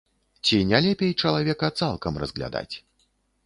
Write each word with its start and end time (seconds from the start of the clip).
Ці 0.45 0.57
не 0.69 0.79
лепей 0.85 1.11
чалавека 1.21 1.71
цалкам 1.83 2.13
разглядаць? 2.25 2.75